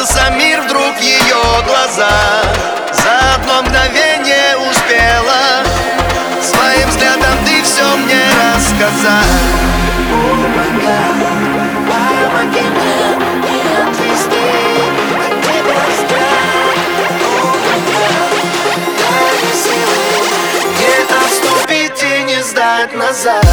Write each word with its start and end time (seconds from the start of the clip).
Провалился 0.00 0.30
мир 0.30 0.62
вдруг 0.62 0.98
ее 0.98 1.36
глаза 1.66 2.08
За 2.90 3.34
одно 3.34 3.62
мгновение 3.62 4.56
успела 4.56 5.62
Своим 6.42 6.88
взглядом 6.88 7.44
ты 7.44 7.62
все 7.62 7.84
мне 7.96 8.24
рассказать 8.54 9.26
Помоги 11.86 12.60
мне 12.60 13.00
не 13.44 13.60
отвести 13.82 14.50
отступить 21.26 22.02
и 22.02 22.22
не 22.22 22.42
сдать 22.42 22.94
назад 22.94 23.44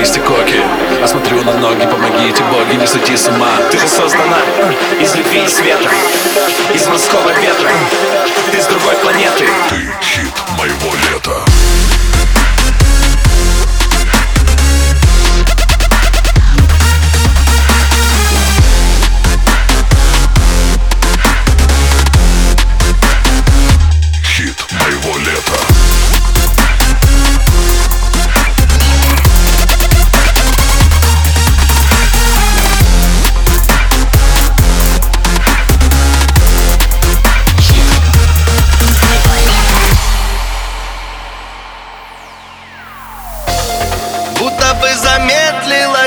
листья 0.00 0.22
коки. 0.22 0.60
А 1.02 1.06
смотрю 1.06 1.42
на 1.42 1.52
ноги, 1.58 1.86
помогите, 1.86 2.42
боги, 2.44 2.76
не 2.76 2.86
сойти 2.86 3.16
с 3.16 3.28
ума. 3.28 3.50
Ты 3.70 3.78
же 3.78 3.86
создана 3.86 4.38
из 4.98 5.14
любви 5.14 5.44
и 5.44 5.48
света 5.48 5.88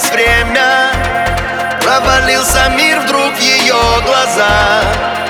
замедлилось 0.00 0.10
время. 0.10 0.92
Провалился 1.82 2.68
мир 2.76 3.00
вдруг 3.00 3.34
в 3.34 3.40
ее 3.40 3.74
глаза 4.04 4.82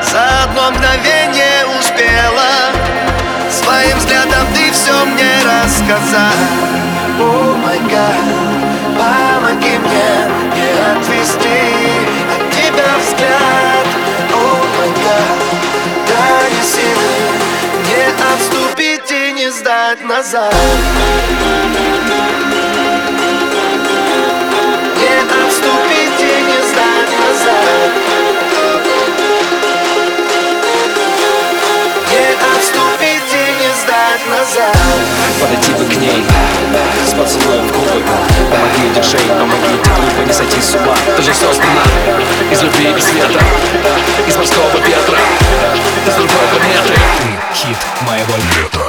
За 0.03 0.45
одно 0.45 0.71
мгновение 0.71 1.65
успела 1.79 2.51
Своим 3.51 3.99
взглядом 3.99 4.47
ты 4.55 4.71
все 4.73 4.93
мне 5.05 5.33
рассказать. 5.45 6.35
О 7.19 7.55
май 7.57 7.79
гад, 7.81 8.15
помоги 8.97 9.79
мне 9.79 10.13
не 10.55 10.71
отвести 10.93 11.61
от 12.31 12.51
тебя 12.51 12.91
взгляд. 12.99 13.87
О 14.33 14.37
май 14.79 14.91
гад, 15.05 15.39
дай 16.09 16.53
силы 16.63 17.15
Не 17.87 18.05
отступить 18.35 19.11
и 19.11 19.33
не 19.33 19.51
сдать 19.51 20.03
назад 20.05 20.55
Подойти 35.41 35.73
бы 35.73 35.85
к 35.85 35.97
ней 35.97 36.23
С 37.07 37.15
поцелуем 37.15 37.67
в 37.67 37.73
губы. 37.73 38.03
Помоги, 38.51 38.95
диджей, 38.95 39.27
помоги, 39.29 39.79
ты 39.83 39.91
глупо 39.91 40.27
не 40.27 40.33
сойти 40.33 40.61
с 40.61 40.75
ума. 40.75 40.95
Ты 41.17 41.23
же 41.23 41.33
создана 41.33 41.83
из 42.51 42.63
любви 42.63 42.95
и 42.97 43.01
света 43.01 43.41
Из 44.27 44.37
морского 44.37 44.71
ветра 44.87 45.19
с 46.07 46.15
другой 46.15 46.47
планеты 46.51 46.95
Ты 47.21 47.55
хит 47.55 47.79
моего 48.07 48.35
Лето 48.37 48.80